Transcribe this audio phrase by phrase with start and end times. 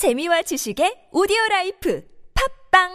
[0.00, 2.02] 재미와 지식의 오디오 라이프
[2.72, 2.88] 팝빵!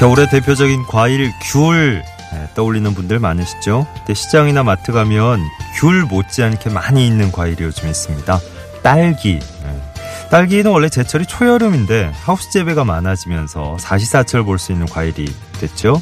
[0.00, 2.02] 겨울의 대표적인 과일 귤.
[2.02, 2.19] 네,
[2.54, 3.86] 떠올리는 분들 많으시죠?
[3.94, 5.40] 근데 시장이나 마트 가면
[5.80, 8.38] 귤 못지않게 많이 있는 과일이 요즘 있습니다.
[8.82, 9.38] 딸기.
[9.64, 9.82] 네.
[10.30, 16.00] 딸기는 원래 제철이 초여름인데 하우스 재배가 많아지면서 사시사철 볼 수 있는 과일이 됐죠.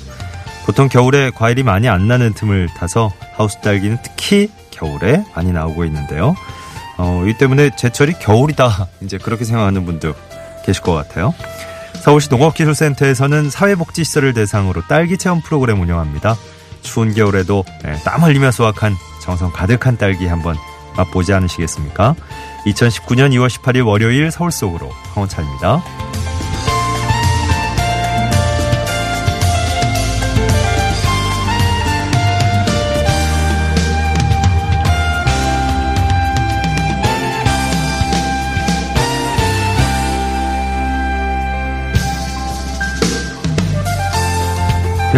[0.66, 6.34] 보통 겨울에 과일이 많이 안 나는 틈을 타서 하우스 딸기는 특히 겨울에 많이 나오고 있는데요.
[6.98, 8.86] 어, 이 때문에 제철이 겨울이다.
[9.02, 10.12] 이제 그렇게 생각하는 분도
[10.64, 11.32] 계실 것 같아요.
[12.02, 16.36] 서울시 농업기술센터에서는 사회복지시설을 대상으로 딸기 체험 프로그램 운영합니다.
[16.82, 20.56] 추운 겨울에도 예, 땀 흘리며 수확한 정성 가득한 딸기 한번
[20.96, 22.14] 맛보지 않으시겠습니까?
[22.66, 25.82] 2019년 2월 18일 월요일 서울 속으로 황원찬입니다.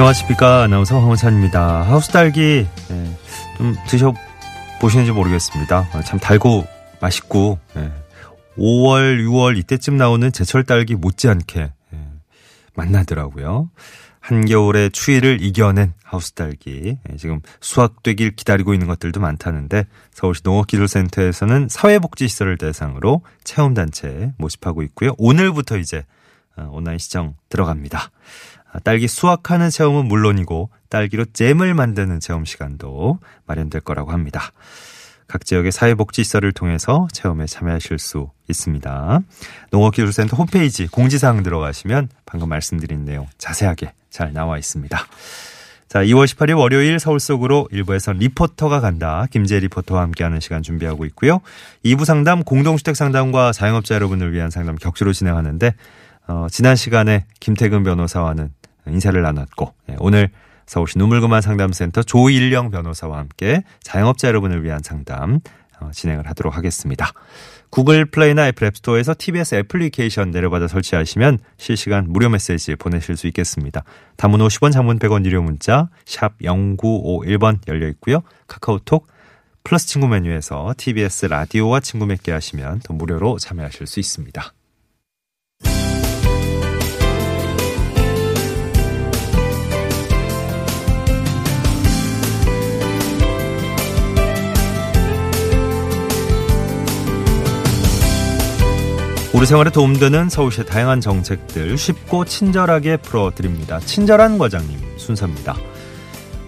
[0.00, 1.82] 안녕하십니까 아나운서 황원찬입니다.
[1.82, 3.18] 하우스 딸기 예,
[3.58, 5.90] 좀 드셔보시는지 모르겠습니다.
[5.92, 6.64] 어, 참 달고
[7.02, 7.92] 맛있고 예,
[8.56, 11.60] 5월 6월 이때쯤 나오는 제철 딸기 못지않게
[11.92, 11.98] 예,
[12.74, 13.68] 맛나더라고요.
[14.20, 22.56] 한겨울의 추위를 이겨낸 하우스 딸기 예, 지금 수확되길 기다리고 있는 것들도 많다는데 서울시 농업기술센터에서는 사회복지시설을
[22.56, 25.12] 대상으로 체험단체 모집하고 있고요.
[25.18, 26.06] 오늘부터 이제
[26.56, 28.10] 어, 온라인 시청 들어갑니다.
[28.72, 34.52] 아, 딸기 수확하는 체험은 물론이고 딸기로 잼을 만드는 체험 시간도 마련될 거라고 합니다.
[35.26, 39.20] 각 지역의 사회복지시설을 통해서 체험에 참여하실 수 있습니다.
[39.70, 44.98] 농업기술센터 홈페이지 공지사항 들어가시면 방금 말씀드린 내용 자세하게 잘 나와 있습니다.
[45.88, 49.26] 자, 2월 18일 월요일 서울 속으로 1부에서 리포터가 간다.
[49.30, 51.40] 김재 리포터와 함께하는 시간 준비하고 있고요.
[51.84, 55.74] 2부 상담 공동주택 상담과 자영업자 여러분을 위한 상담 격주로 진행하는데
[56.28, 58.50] 어, 지난 시간에 김태근 변호사와는
[58.86, 60.30] 인사를 나눴고 예, 오늘
[60.66, 65.40] 서울시 눈물그만 상담센터 조일령 변호사와 함께 자영업자 여러분을 위한 상담
[65.80, 67.12] 어, 진행을 하도록 하겠습니다.
[67.70, 73.84] 구글 플레이나 애플 앱스토어에서 TBS 애플리케이션 내려받아 설치하시면 실시간 무료 메시지 보내실 수 있겠습니다.
[74.16, 78.22] 단문 50원, 장문 100원 유료 문자 샵 0951번 열려 있고요.
[78.46, 79.06] 카카오톡
[79.62, 84.52] 플러스 친구 메뉴에서 TBS 라디오와 친구 맺게 하시면 더 무료로 참여하실 수 있습니다.
[99.32, 103.78] 우리 생활에 도움되는 서울시의 다양한 정책들 쉽고 친절하게 풀어드립니다.
[103.78, 105.54] 친절한 과장님 순서입니다.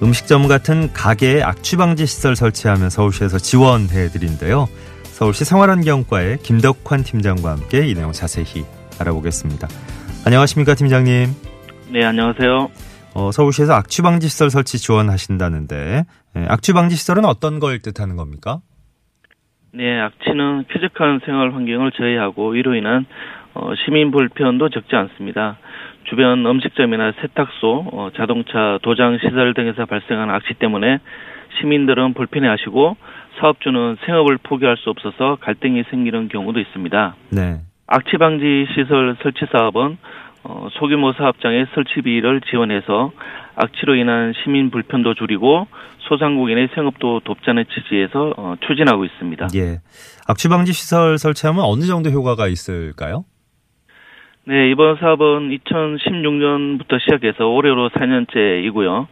[0.03, 4.69] 음식점 같은 가게에 악취방지 시설 설치하면 서울시에서 지원해드린데요.
[5.13, 8.65] 서울시 생활환경과의 김덕환 팀장과 함께 이 내용 자세히
[8.99, 9.69] 알아보겠습니다.
[10.25, 11.35] 안녕하십니까 팀장님.
[11.91, 12.69] 네, 안녕하세요.
[13.15, 16.05] 어, 서울시에서 악취방지 시설 설치 지원하신다는데
[16.37, 18.61] 예, 악취방지 시설은 어떤 걸 뜻하는 겁니까?
[19.75, 23.07] 네, 악취는 쾌적한 생활 환경을 저해하고 이로 인한
[23.55, 25.57] 어, 시민 불편도 적지 않습니다.
[26.05, 30.99] 주변 음식점이나 세탁소, 어, 자동차 도장 시설 등에서 발생하는 악취 때문에
[31.59, 32.97] 시민들은 불편해하시고
[33.41, 37.15] 사업주는 생업을 포기할 수 없어서 갈등이 생기는 경우도 있습니다.
[37.31, 37.61] 네.
[37.87, 39.97] 악취 방지 시설 설치 사업은
[40.45, 43.13] 어, 소규모 사업장의 설치비를 지원해서
[43.55, 45.67] 악취로 인한 시민 불편도 줄이고
[45.99, 49.49] 소상공인의 생업도 돕자는 취지에서 어, 추진하고 있습니다.
[49.55, 49.79] 예.
[50.27, 53.25] 악취 방지 시설 설치하면 어느 정도 효과가 있을까요?
[54.45, 59.07] 네, 이번 사업은 2016년부터 시작해서 올해로 4년째이고요.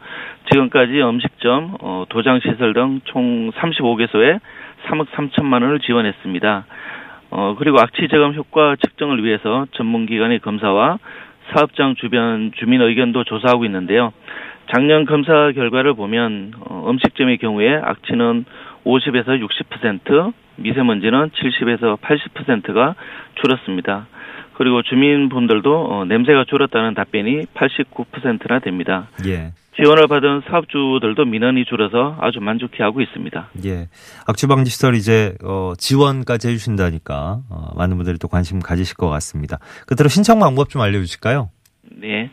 [0.51, 4.41] 지금까지 음식점, 어, 도장 시설 등 총 35개소에
[4.89, 6.66] 3억 3천만 원을 지원했습니다.
[7.31, 10.99] 어, 그리고 악취 저감 효과 측정을 위해서 전문기관의 검사와
[11.53, 14.13] 사업장 주변 주민 의견도 조사하고 있는데요.
[14.73, 18.45] 작년 검사 결과를 보면 어, 음식점의 경우에 악취는
[18.85, 22.95] 50에서 60%, 미세먼지는 70에서 80%가
[23.35, 24.07] 줄었습니다.
[24.55, 29.09] 그리고 주민분들도 어, 냄새가 줄었다는 답변이 89%나 됩니다.
[29.27, 29.53] 예.
[29.82, 33.48] 지원을 받은 사업주들도 민원이 줄어서 아주 만족해하고 있습니다.
[33.65, 33.88] 예.
[34.27, 39.59] 악취 방지 시설 이제 어, 지원까지 해주신다니까 어, 많은 분들이 또 관심 가지실 것 같습니다.
[39.86, 41.50] 그대로 신청 방법 좀 알려주실까요?
[42.00, 42.30] 네.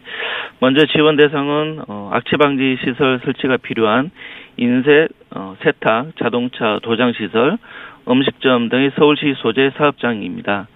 [0.59, 4.11] 먼저 지원 대상은 어, 악취 방지 시설 설치가 필요한
[4.57, 7.57] 인쇄 어, 세탁, 자동차 도장 시설,
[8.09, 10.67] 음식점 등의 서울시 소재 사업장입니다.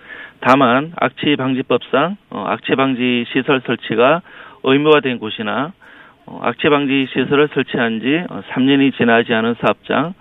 [0.42, 4.22] 다만 악취 방지법상 어, 악취 방지 시설 설치가
[4.64, 5.81] 의무화된 곳이나 어,
[6.42, 10.14] 악취 방지 시설을 설치한 지 어, 3년이 지나지 않은 사업장,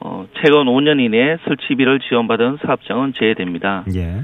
[0.00, 3.84] 어, 최근 5년 이내에 설치비를 지원받은 사업장은 제외됩니다.
[3.94, 4.22] 예.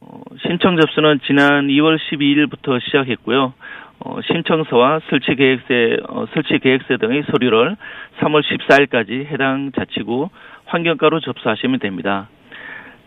[0.00, 3.54] 어, 신청 접수는 지난 2월 12일부터 시작했고요.
[4.00, 5.66] 어, 신청서와 설치 계획서,
[6.08, 7.76] 어, 설치 계획서 등의 서류를
[8.20, 10.28] 3월 14일까지 해당 자치구
[10.66, 12.28] 환경과로 접수하시면 됩니다.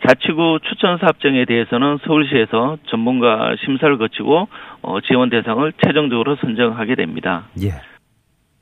[0.06, 4.48] 자치구 추천 사업장에 대해서는 서울시에서 전문가 심사를 거치고
[4.82, 7.44] 어, 지원 대상을 최종적으로 선정하게 됩니다.
[7.62, 7.70] 예.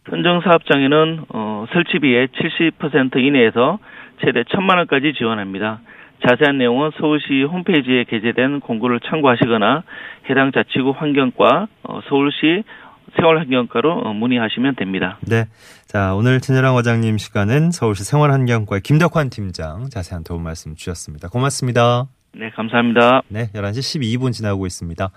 [0.09, 3.79] 선정 사업장에는 어, 설치비의 70% 이내에서
[4.23, 5.81] 최대 1천만 원까지 지원합니다.
[6.27, 9.83] 자세한 내용은 서울시 홈페이지에 게재된 공고를 참고하시거나
[10.29, 12.65] 해당 자치구 환경과 어, 서울시
[13.17, 15.19] 생활환경과로 어, 문의하시면 됩니다.
[15.27, 15.47] 네.
[15.87, 21.29] 자, 오늘 친절한 과장님 시간은 서울시 생활환경과의 김덕환 팀장 자세한 도움 말씀 주셨습니다.
[21.29, 22.07] 고맙습니다.
[22.33, 23.23] 네, 감사합니다.
[23.29, 25.11] 네, 11시 12분 지나고 있습니다.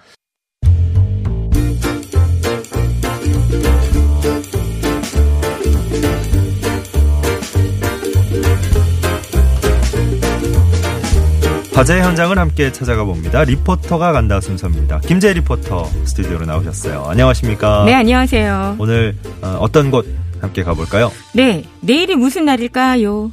[11.74, 13.44] 화재 현장을 함께 찾아가 봅니다.
[13.44, 15.00] 리포터가 간다 순서입니다.
[15.00, 17.06] 김재 리포터 스튜디오로 나오셨어요.
[17.08, 17.84] 안녕하십니까?
[17.86, 18.76] 네, 안녕하세요.
[18.78, 20.06] 오늘 어, 어떤 곳
[20.40, 21.12] 함께 가볼까요?
[21.34, 23.32] 네, 내일이 무슨 날일까요?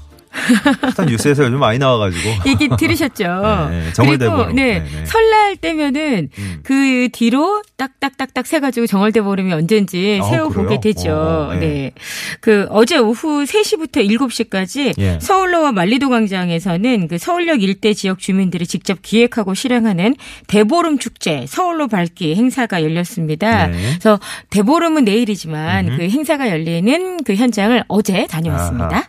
[0.84, 3.24] 일단 뉴스에서 요즘 많이 나와가지고 얘기 들으셨죠?
[3.70, 4.44] 네, 정월대보름.
[4.46, 5.06] 그리고 네, 네, 네.
[5.06, 6.60] 설날 때면은 음.
[6.62, 10.80] 그 뒤로 딱딱딱딱 세가지고 정월대보름이 언젠지 아, 세워 보게 그래요?
[10.80, 11.12] 되죠.
[11.12, 11.60] 어, 네.
[11.60, 11.92] 네.
[12.40, 15.18] 그 어제 오후 3시부터 7시까지 예.
[15.20, 20.14] 서울로와 만리도 광장에서는 그 서울역 일대 지역 주민들이 직접 기획하고 실행하는
[20.46, 23.68] 대보름 축제 서울로 밝기 행사가 열렸습니다.
[23.68, 23.78] 네.
[23.98, 24.20] 그래서
[24.50, 25.96] 대보름은 내일이지만 음흠.
[25.96, 28.96] 그 행사가 열리는 그 현장을 어제 다녀왔습니다.
[28.96, 29.04] 아하.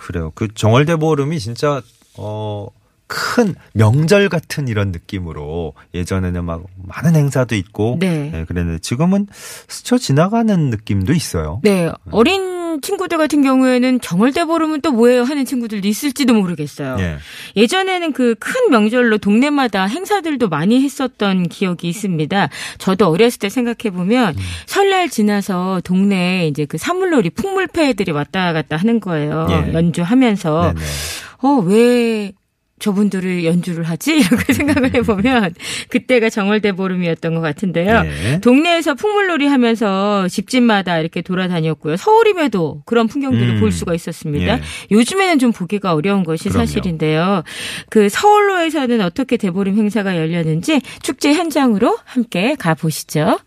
[0.00, 0.32] 그래요.
[0.34, 1.82] 그 정월대 보름이 진짜
[2.16, 2.68] 어.
[3.12, 8.30] 큰 명절 같은 이런 느낌으로 예전에는 막 많은 행사도 있고 네.
[8.30, 11.58] 네, 그랬는데 지금은 스쳐 지나가는 느낌도 있어요.
[11.64, 16.96] 네, 어린 친구들 같은 경우에는 정월대 보름은 또 뭐예요 하는 친구들도 있을지도 모르겠어요.
[17.00, 17.16] 예.
[17.56, 22.48] 예전에는 그 큰 명절로 동네마다 행사들도 많이 했었던 기억이 있습니다.
[22.78, 24.42] 저도 어렸을 때 생각해 보면 음.
[24.66, 29.46] 설날 지나서 동네에 이제 그 사물놀이 풍물패들이 왔다 갔다 하는 거예요.
[29.50, 29.72] 예.
[29.74, 30.86] 연주하면서 네네.
[31.42, 32.32] 어 왜
[32.80, 34.16] 저분들을 연주를 하지?
[34.18, 35.54] 이렇게 생각을 해보면
[35.88, 38.02] 그때가 정월대 보름이었던 것 같은데요.
[38.02, 38.40] 네.
[38.40, 41.96] 동네에서 풍물놀이 하면서 집집마다 이렇게 돌아다녔고요.
[41.96, 43.60] 서울임에도 그런 풍경들을 음.
[43.60, 44.58] 볼 수가 있었습니다.
[44.58, 44.62] 예.
[44.90, 46.66] 요즘에는 좀 보기가 어려운 것이 그럼요.
[46.66, 47.42] 사실인데요.
[47.88, 53.38] 그 서울로에서는 어떻게 대보름 행사가 열렸는지 축제 현장으로 함께 가보시죠.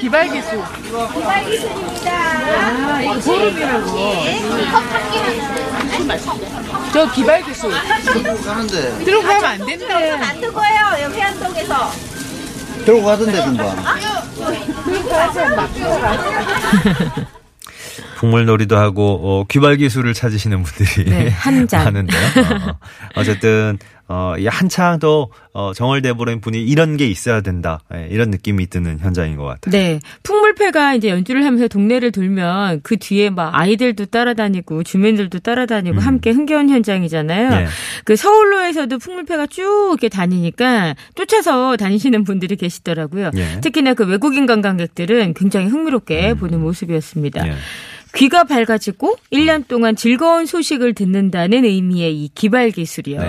[0.00, 0.62] 기발기술.
[1.14, 2.12] 기발기술입니다.
[2.12, 3.86] 아, 이거 보름이라고.
[5.96, 6.48] 술 마실래?
[6.92, 7.70] 저 기발기술.
[7.70, 10.16] 가는데 들고 가면 안 된대.
[10.16, 11.90] 만든 거예요 여기 한동에서
[12.84, 13.76] 들고 가던데 금방
[18.16, 21.34] 풍물놀이도 하고 어, 귀발기술을 찾으시는 분들이 네.
[21.72, 22.20] 많은데요.
[22.20, 22.78] 어,
[23.16, 23.78] 어쨌든
[24.12, 27.78] 어, 이 한창 또 어, 정월대보름 분이 이런 게 있어야 된다.
[27.94, 29.70] 예, 이런 느낌이 드는 현장인 것 같아요.
[29.70, 30.00] 네.
[30.24, 36.00] 풍물패가 이제 연주를 하면서 동네를 돌면 그 뒤에 막 아이들도 따라다니고 주민들도 따라다니고 음.
[36.00, 37.50] 함께 흥겨운 현장이잖아요.
[37.50, 37.66] 네.
[38.04, 43.30] 그 서울로에서도 풍물패가 쭉 이렇게 다니니까 쫓아서 다니시는 분들이 계시더라고요.
[43.36, 43.60] 예.
[43.60, 47.46] 특히나 그 외국인 관광객들은 굉장히 흥미롭게 보는 모습이었습니다.
[47.46, 47.54] 예.
[48.16, 53.20] 귀가 밝아지고 1년 동안 즐거운 소식을 듣는다는 의미의 이 기발 기술이요.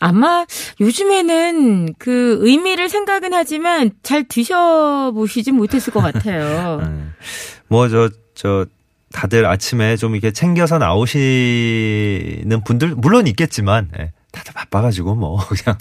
[0.00, 0.06] 네.
[0.06, 0.46] 아마
[0.80, 6.80] 요즘에는 그 의미를 생각은 하지만 잘 드셔보시지 못했을 것 같아요.
[6.82, 7.14] 음.
[7.68, 8.66] 뭐, 저, 저,
[9.12, 15.78] 다들 아침에 좀 이렇게 챙겨서 나오시는 분들, 물론 있겠지만, 예, 다들 바빠가지고 뭐, 그냥,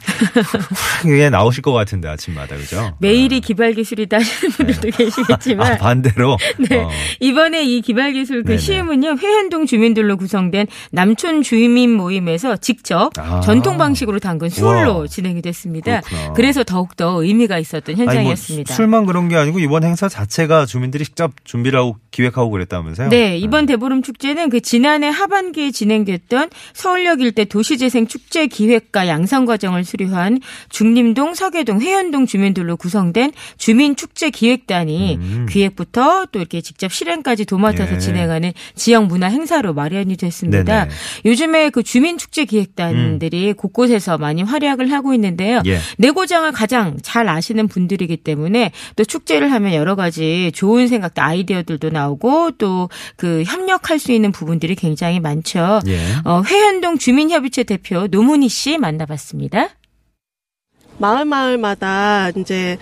[1.02, 2.96] 그냥 나오실 것 같은데, 아침마다, 그죠?
[3.00, 6.38] 매일이 기발 기술이다 하시는 분들도 계시겠지만 아, 반대로?
[6.70, 6.78] 네.
[6.78, 8.58] 어, 이번에 이 기발기술 그 네네.
[8.60, 13.42] 시음은요, 회현동 주민들로 구성된 남촌 주민 모임에서 직접 아.
[13.42, 15.08] 전통 방식으로 담근 술로 우와.
[15.08, 16.02] 진행이 됐습니다.
[16.02, 16.34] 그렇구나.
[16.34, 18.74] 그래서 더욱더 의미가 있었던 뭐 현장이었습니다.
[18.74, 23.10] 술만 그런 게 아니고, 이번 행사 자체가 주민들이 직접 준비를 하고 기획하고 그랬다면서요?
[23.10, 29.84] 네, 이번 대보름 축제는 그 지난해 하반기에 진행됐던 서울역 일대 도시재생 축제 기획과 양성 과정을
[29.84, 30.40] 수료한
[30.70, 35.46] 중림동, 서계동, 회원동 주민들로 구성된 주민 축제 기획단이 음.
[35.50, 37.98] 기획부터 또 이렇게 직접 실행까지 도맡아서 예.
[37.98, 40.86] 진행하는 지역 문화 행사로 마련이 됐습니다.
[40.86, 40.96] 네네.
[41.26, 45.62] 요즘에 그 주민 축제 기획단들이 곳곳에서 많이 활약을 하고 있는데요.
[45.66, 45.80] 예.
[45.98, 52.52] 내고장을 가장 잘 아시는 분들이기 때문에 또 축제를 하면 여러 가지 좋은 생각들, 아이디어들도 나오고
[52.58, 55.80] 또 그 협력할 수 있는 부분들이 굉장히 많죠.
[55.88, 56.00] 예.
[56.24, 59.70] 어, 회현동 주민협의체 대표 노문희 씨 만나봤습니다.
[61.00, 62.78] 마을 마을마다 이제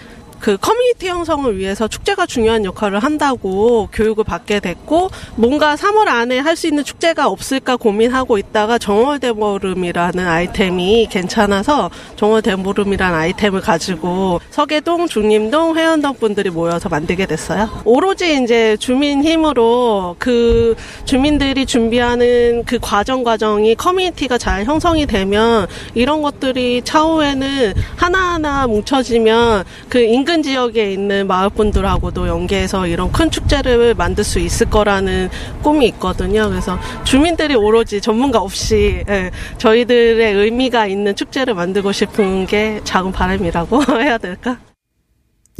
[0.46, 6.56] 그 커뮤니티 형성을 위해서 축제가 중요한 역할을 한다고 교육을 받게 됐고 뭔가 3월 안에 할
[6.56, 16.14] 수 있는 축제가 없을까 고민하고 있다가 정월대보름이라는 아이템이 괜찮아서 정월대보름이라는 아이템을 가지고 서계동, 중림동, 회현동
[16.14, 17.82] 분들이 모여서 만들게 됐어요.
[17.84, 26.22] 오로지 이제 주민 힘으로 그 주민들이 준비하는 그 과정 과정이 커뮤니티가 잘 형성이 되면 이런
[26.22, 34.24] 것들이 차후에는 하나하나 뭉쳐지면 그 인근 지역에 있는 마을 분들하고도 연계해서 이런 큰 축제를 만들
[34.24, 35.30] 수 있을 거라는
[35.62, 36.50] 꿈이 있거든요.
[36.50, 43.84] 그래서 주민들이 오로지 전문가 없이 예, 저희들의 의미가 있는 축제를 만들고 싶은 게 작은 바람이라고
[44.02, 44.60] 해야 될까?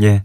[0.02, 0.24] 예.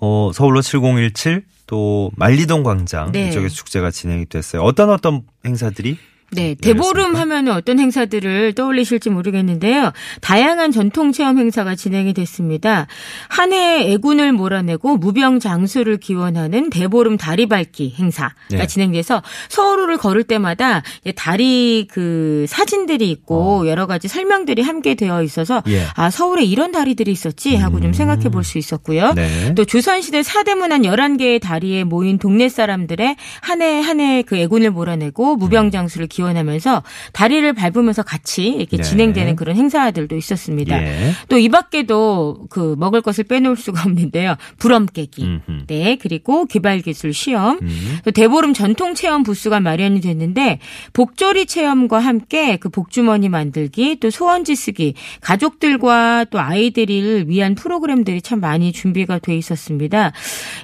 [0.00, 3.28] 어, 서울로 7017, 또 말리동 광장 네.
[3.28, 4.62] 이쪽에서 축제가 진행이 됐어요.
[4.62, 5.96] 어떤 어떤 행사들이
[6.32, 9.92] 네, 대보름 하면 어떤 행사들을 떠올리실지 모르겠는데요.
[10.20, 12.86] 다양한 전통 체험 행사가 진행이 됐습니다.
[13.28, 18.66] 한 해의 애군을 몰아내고 무병 장수를 기원하는 대보름 다리 밟기 행사가 네.
[18.66, 20.82] 진행돼서 서울을 걸을 때마다
[21.16, 25.84] 다리 그 사진들이 있고 여러 가지 설명들이 함께 되어 있어서 예.
[25.94, 29.12] 아 서울에 이런 다리들이 있었지 하고 좀 생각해 볼 수 있었고요.
[29.14, 29.54] 네.
[29.54, 35.36] 또 조선시대 사대문안 11개의 다리에 모인 동네 사람들의 한 해 한 해 그 애군을 몰아내고
[35.36, 38.82] 무병 장수를 기원 하면서 다리를 밟으면서 같이 이렇게 네.
[38.82, 40.82] 진행되는 그런 행사들도 있었습니다.
[40.82, 41.12] 예.
[41.28, 44.36] 또이 밖에도 그 먹을 것을 빼놓을 수가 없는데요.
[44.58, 45.24] 부럼 깨기.
[45.24, 45.66] 음흠.
[45.66, 45.96] 네.
[46.00, 47.58] 그리고 기발기술 시험.
[47.62, 47.98] 음.
[48.04, 50.58] 또 대보름 전통 체험 부스가 마련이 됐는데
[50.92, 58.40] 복조리 체험과 함께 그 복주머니 만들기 또 소원지 쓰기 가족들과 또 아이들을 위한 프로그램들이 참
[58.40, 60.12] 많이 준비가 돼 있었습니다.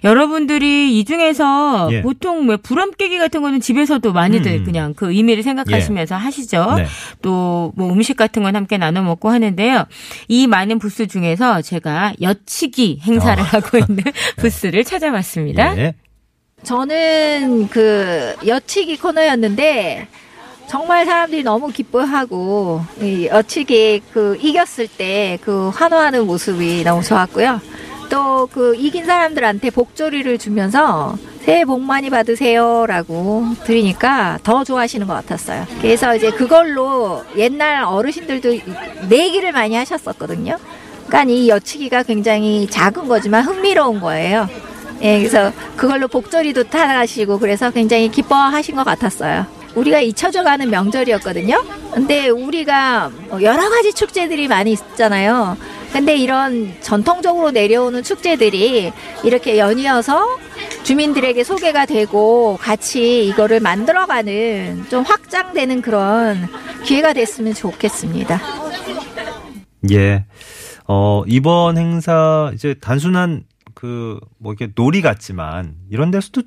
[0.04, 2.02] 여러분들이 이 중에서 예.
[2.02, 4.64] 보통 뭐 부럼 깨기 같은 거는 집에서도 많이들 음.
[4.64, 6.75] 그냥 그 의미를 생각하시면서 하시죠.
[6.76, 6.87] 네.
[7.23, 9.85] 또뭐 음식 같은 건 함께 나눠 먹고 하는데요.
[10.28, 14.05] 이 많은 부스 중에서 제가 여치기 행사를 하고 있는
[14.38, 15.76] 부스를 찾아봤습니다.
[15.78, 15.95] 예.
[16.64, 20.09] 저는 그 여치기 코너였는데
[20.69, 27.61] 정말 사람들이 너무 기뻐하고 이 여치기 그 이겼을 때 그 환호하는 모습이 너무 좋았고요.
[28.18, 35.66] 또 그 이긴 사람들한테 복조리를 주면서 새해 복 많이 받으세요라고 드리니까 더 좋아하시는 것 같았어요.
[35.80, 38.58] 그래서 이제 그걸로 옛날 어르신들도
[39.08, 40.56] 내기를 많이 하셨었거든요.
[41.06, 44.48] 그러니까 이 여치기가 굉장히 작은 거지만 흥미로운 거예요.
[45.02, 49.46] 예, 그래서 그걸로 복조리도 타가시고 그래서 굉장히 기뻐하신 것 같았어요.
[49.75, 51.64] 우리가 잊혀져가는 명절이었거든요.
[51.92, 55.56] 근데 우리가 뭐 여러 가지 축제들이 많이 있잖아요.
[55.92, 58.92] 근데 이런 전통적으로 내려오는 축제들이
[59.25, 60.38] 이렇게 연이어서
[60.85, 66.49] 주민들에게 소개가 되고 같이 이거를 만들어가는 좀 확장되는 그런
[66.85, 68.40] 기회가 됐으면 좋겠습니다.
[69.90, 70.25] 예.
[70.87, 76.42] 어, 이번 행사 이제 단순한 그 뭐 이렇게 놀이 같지만 이런 데서도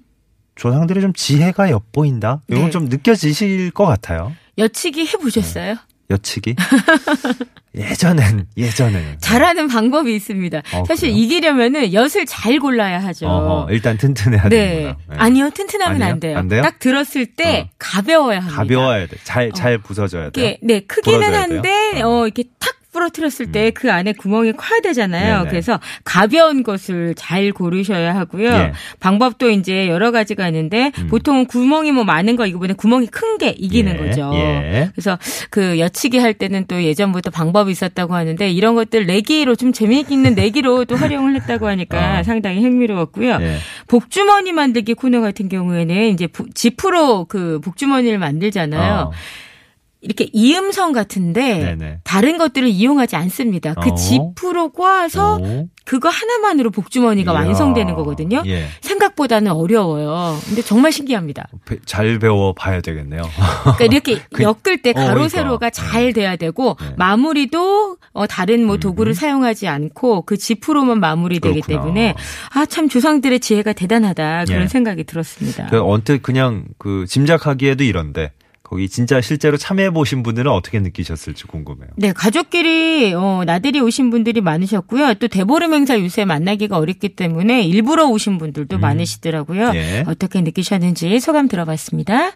[0.56, 2.42] 조상들의 좀 지혜가 엿보인다.
[2.50, 2.70] 이건 네.
[2.72, 4.34] 좀 느껴지실 것 같아요.
[4.58, 5.76] 여치기 해보셨어요?
[6.10, 6.56] 여치기.
[7.74, 10.62] 예전엔 예전에는 잘하는 방법이 있습니다.
[10.74, 11.24] 어, 사실 그래요?
[11.24, 13.28] 이기려면은 엿을 잘 골라야 하죠.
[13.28, 14.50] 어허, 일단 튼튼해야 네.
[14.50, 14.98] 되는구나.
[15.08, 15.16] 네.
[15.18, 16.12] 아니요, 튼튼하면 아니에요?
[16.12, 16.38] 안 돼요.
[16.38, 16.62] 안 돼요?
[16.64, 17.70] 딱 들었을 때 어.
[17.80, 18.56] 가벼워야 합니다.
[18.58, 19.16] 가벼워야 돼.
[19.24, 20.28] 잘잘 부서져야.
[20.28, 21.62] 이게 네 크기는 한데
[21.94, 22.08] 돼요?
[22.08, 25.38] 어 이렇게 탁 부러뜨렸을 때 그 안에 구멍이 커야 되잖아요.
[25.40, 25.50] 네네.
[25.50, 28.50] 그래서 가벼운 것을 잘 고르셔야 하고요.
[28.50, 28.74] 예.
[29.00, 31.08] 방법도 이제 여러 가지가 있는데 음.
[31.08, 34.32] 보통은 구멍이 뭐 많은 거 이거보다 구멍이 큰 게 이기는 예, 거죠.
[34.36, 34.90] 예.
[34.94, 35.18] 그래서
[35.50, 40.84] 그 여치기 할 때는 또 예전부터 방법이 있었다고 하는데 이런 것들 내기로 좀 재미있는 내기로
[40.86, 42.24] 또 활용을 했다고 하니까 어.
[42.24, 43.38] 상당히 흥미로웠고요.
[43.42, 43.56] 예.
[43.88, 48.94] 복주머니 만들기 코너 같은 경우에는 이제 부- 지프로 그 복주머니를 만들잖아요.
[49.08, 49.12] 어.
[50.02, 52.00] 이렇게 이음성 같은데 네네.
[52.04, 53.76] 다른 것들을 이용하지 않습니다.
[53.76, 53.96] 그 어.
[53.96, 55.68] 지프로 꽈서 오.
[55.86, 57.40] 그거 하나만으로 복주머니가 이야.
[57.40, 58.42] 완성되는 거거든요.
[58.48, 58.66] 예.
[58.82, 60.38] 생각보다는 어려워요.
[60.48, 61.48] 근데 정말 신기합니다.
[61.66, 63.22] 배- 잘 배워 봐야 되겠네요.
[63.64, 65.30] 그러니까 이렇게 그- 엮을 때 어, 가로 그러니까.
[65.30, 66.94] 세로가 잘 돼야 되고 네.
[66.98, 69.14] 마무리도 어, 다른 뭐 도구를 음.
[69.14, 71.82] 사용하지 않고 그 지프로만 마무리되기 그렇구나.
[71.82, 72.16] 때문에
[72.56, 74.68] 아 참 조상들의 지혜가 대단하다 그런 예.
[74.68, 75.68] 생각이 들었습니다.
[75.68, 78.32] 그 언뜻 그냥 그 짐작하기에도 이런데
[78.72, 81.90] 거기 진짜 실제로 참여해 보신 분들은 어떻게 느끼셨을지 궁금해요.
[81.98, 85.16] 네, 가족끼리 어, 나들이 오신 분들이 많으셨고요.
[85.16, 89.74] 또 대보름 행사 요새 만나기가 어렵기 때문에 일부러 오신 분들도 많으시더라고요.
[89.76, 90.06] 예.
[90.08, 92.32] 어떻게 느끼셨는지 소감 들어봤습니다.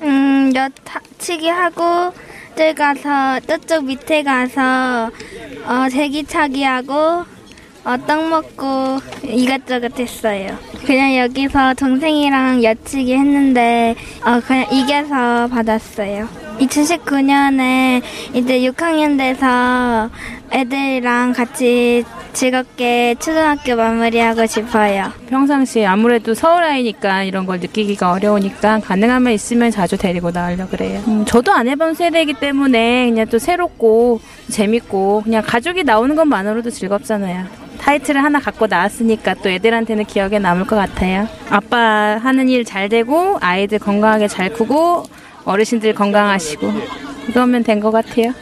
[0.00, 2.14] 음, 여치기 하고
[2.56, 5.10] 저 가서 저쪽 밑에 가서
[5.66, 7.26] 어, 제기차기 하고
[7.88, 10.58] 어, 떡 먹고 이것저것 했어요.
[10.84, 13.94] 그냥 여기서 동생이랑 여치기 했는데
[14.26, 16.47] 어, 그냥 이겨서 받았어요.
[16.58, 18.02] 2019년에
[18.34, 20.10] 이제 6학년 돼서
[20.52, 25.10] 애들이랑 같이 즐겁게 초등학교 마무리하고 싶어요.
[25.28, 31.02] 평상시에 아무래도 서울 아이니까 이런 걸 느끼기가 어려우니까 가능하면 있으면 자주 데리고 나오려고 그래요.
[31.08, 37.46] 음, 저도 안 해본 세대이기 때문에 그냥 또 새롭고 재밌고 그냥 가족이 나오는 것만으로도 즐겁잖아요.
[37.80, 41.26] 타이틀을 하나 갖고 나왔으니까 또 애들한테는 기억에 남을 것 같아요.
[41.50, 45.04] 아빠 하는 일 잘 되고 아이들 건강하게 잘 크고
[45.48, 46.72] 어르신들 건강하시고
[47.26, 48.32] 그거면 된 것 같아요.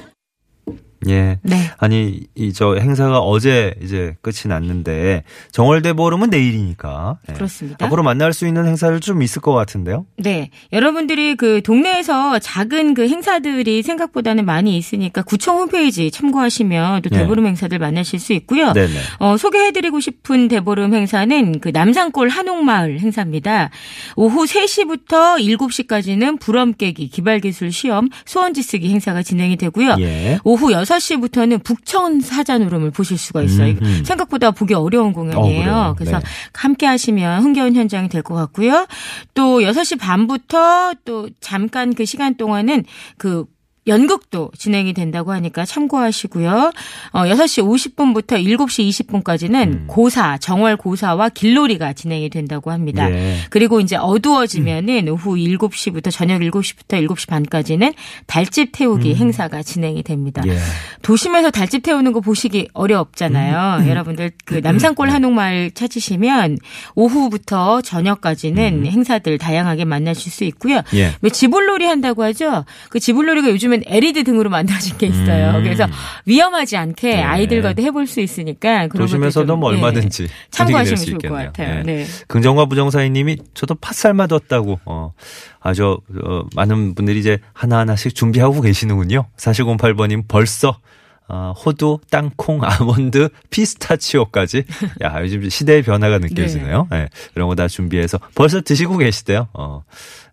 [1.08, 1.38] 예.
[1.42, 1.70] 네.
[1.78, 7.32] 아니 이 저 행사가 어제 이제 끝이 났는데 정월대 보름은 내일이니까 예.
[7.34, 7.84] 그렇습니다.
[7.84, 10.06] 앞으로 만날 수 있는 행사를 좀 있을 것 같은데요.
[10.16, 10.50] 네.
[10.72, 17.18] 여러분들이 그 동네에서 작은 그 행사들이 생각보다는 많이 있으니까 구청 홈페이지 참고하시면 또 네.
[17.18, 18.72] 대보름 행사들 만나실 수 있고요.
[18.72, 18.94] 네네.
[19.18, 23.68] 어, 소개해드리고 싶은 대보름 행사는 그 남산골 한옥마을 행사입니다.
[24.16, 29.96] 오후 3시부터 7시까지는 불엄깨기 기발기술 시험 수원지 쓰기 행사가 진행이 되고요.
[30.00, 30.38] 예.
[30.44, 33.74] 오후 6 시부터는 북천 사자노름을 보실 수가 있어요.
[33.80, 34.04] 음흠.
[34.04, 35.72] 생각보다 보기 어려운 공연이에요.
[35.72, 35.94] 어?
[35.96, 36.24] 그래서 네.
[36.54, 38.86] 함께 하시면 흥겨운 현장이 될 것 같고요.
[39.34, 42.84] 또 6시 반부터 또 잠깐 그 시간 동안은
[43.18, 43.44] 그
[43.86, 46.72] 연극도 진행이 된다고 하니까 참고하시고요.
[47.12, 49.84] 어, 6시 50분부터 7시 20분까지는 음.
[49.86, 53.08] 고사, 정월 고사와 길놀이가 진행이 된다고 합니다.
[53.10, 53.36] 예.
[53.50, 57.94] 그리고 이제 어두워지면은 오후 7시부터 저녁 7시부터 7시 반까지는
[58.26, 60.42] 달집 태우기 행사가 진행이 됩니다.
[60.46, 60.58] 예.
[61.02, 63.84] 도심에서 달집 태우는 거 보시기 어렵잖아요.
[63.84, 63.88] 음.
[63.88, 66.58] 여러분들 그 남산골 한옥마을 찾으시면
[66.94, 70.78] 오후부터 저녁까지는 행사들 다양하게 만나실 수 있고요.
[70.78, 70.82] 음.
[70.94, 71.14] 예.
[71.20, 72.64] 왜 지불놀이 한다고 하죠?
[72.88, 75.58] 그 지불놀이가 요즘 엔 LED 등으로 만들어진 게 있어요.
[75.58, 75.62] 음.
[75.62, 75.86] 그래서
[76.24, 77.22] 위험하지 않게 네.
[77.22, 81.44] 아이들과도 해볼 수 있으니까 도심에서도 뭐 좀, 예, 얼마든지 참고하시면 분위기 낼수 좋을 것.
[81.46, 81.78] 같아요.
[81.78, 81.82] 예.
[81.82, 82.06] 네.
[82.28, 85.12] 긍정과 부정사이님이 저도 팥살맛 얻다고 어,
[85.60, 89.26] 아주 어, 많은 분들이 이제 하나하나씩 준비하고 계시는군요.
[89.36, 90.78] 4108번님 벌써
[91.28, 94.64] 어, 호두, 땅콩, 아몬드, 피스타치오까지.
[95.02, 96.88] 야, 요즘 시대의 변화가 느껴지네요.
[96.92, 99.48] 예, 이런 거 다 준비해서 벌써 드시고 계시대요.
[99.54, 99.82] 어,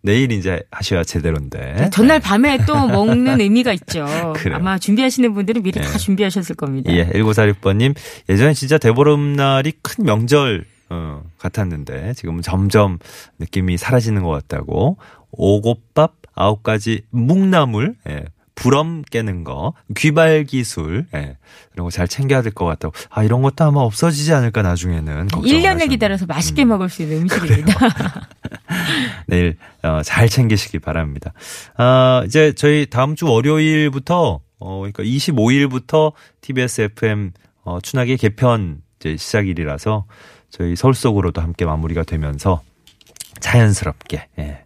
[0.02, 1.90] 내일 이제 하셔야 제대로인데.
[1.92, 4.06] 전날 밤에 또 먹는 의미가 있죠.
[4.06, 4.34] 네.
[4.36, 4.58] 그래요.
[4.58, 5.84] 아마 준비하시는 분들은 미리 예.
[5.84, 6.92] 다 준비하셨을 겁니다.
[6.94, 7.96] 예, 1946번님,
[8.30, 13.00] 예전에 진짜 대보름날이 큰 명절, 어, 같았는데, 지금은 점점
[13.40, 14.98] 느낌이 사라지는 것 같다고,
[15.32, 21.38] 오곡밥, 아홉 가지 묵나물, 예, 부럼 깨는 거, 귀발 기술, 예,
[21.74, 22.94] 이런 거 잘 챙겨야 될 것 같다고.
[23.10, 25.28] 아, 이런 것도 아마 없어지지 않을까, 나중에는.
[25.28, 25.88] 걱정을 1년을 하셨는데.
[25.88, 27.74] 기다려서 맛있게 먹을 수 있는 음식입니다.
[29.28, 31.34] 내일 어, 잘 챙기시기 바랍니다.
[31.78, 37.32] 아, 이제 저희 다음 주 월요일부터 어 그러니까 25일부터 TBS FM
[37.64, 40.06] 어 춘하계 개편 이제 시작일이라서
[40.50, 42.62] 저희 서울 속으로도 함께 마무리가 되면서
[43.40, 44.64] 자연스럽게 예.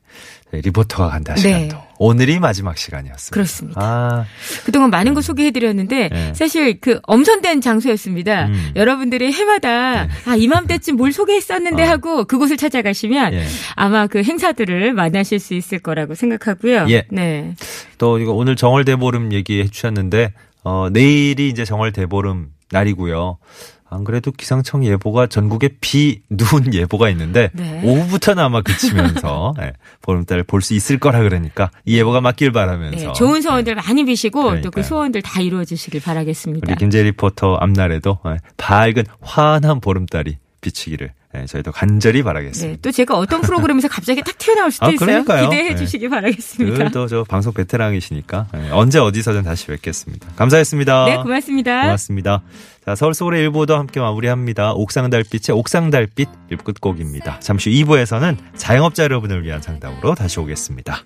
[0.52, 1.42] 저희 리포터가 간다 네.
[1.42, 3.34] 시간도 오늘이 마지막 시간이었습니다.
[3.34, 3.82] 그렇습니다.
[3.82, 4.26] 아,
[4.66, 6.34] 그동안 많은 거 소개해드렸는데 네.
[6.34, 8.48] 사실 그 엄선된 장소였습니다.
[8.48, 8.72] 음.
[8.76, 10.10] 여러분들이 해마다 네.
[10.26, 11.88] 아 이맘때쯤 뭘 소개했었는데 어.
[11.88, 13.46] 하고 그곳을 찾아가시면 예.
[13.76, 16.86] 아마 그 행사들을 만나실 수 있을 거라고 생각하고요.
[16.90, 17.06] 예.
[17.12, 17.56] 네.
[17.98, 20.34] 또 이거 오늘 정월 대보름 얘기해 주셨는데
[20.64, 23.38] 어 내일이 이제 정월 대보름 날이고요.
[23.90, 27.82] 안 그래도 기상청 예보가 전국에 비, 눈 예보가 있는데 네.
[27.84, 33.42] 오후부터는 아마 그치면서 예, 보름달을 볼수 있을 거라 그러니까 이 예보가 맞길 바라면서 네, 좋은
[33.42, 34.84] 소원들 많이 비시고 또 그.
[34.84, 36.68] 소원들 다 이루어지시길 바라겠습니다.
[36.70, 42.76] 우리 김재 리포터 앞날에도 예, 밝은 환한 보름달이 비치기를 예, 저희도 간절히 바라겠습니다.
[42.76, 45.24] 네, 또 제가 어떤 프로그램에서 갑자기 탁 튀어나올 수도 아, 있어요.
[45.24, 45.76] 기대해 네.
[45.76, 46.78] 주시기 바라겠습니다.
[46.78, 50.30] 그래도 저 방송 베테랑이시니까 예, 언제 어디서든 다시 뵙겠습니다.
[50.38, 51.06] 감사했습니다.
[51.06, 51.82] 네, 고맙습니다.
[51.82, 52.44] 고맙습니다.
[52.86, 54.72] 자, 서울 서울의 일보도 함께 마무리합니다.
[54.72, 57.42] 옥상 달빛의 옥상 달빛 1끝곡입니다.
[57.42, 61.04] 잠시 후 2부에서는 자영업자 여러분을 위한 상담으로 다시 오겠습니다.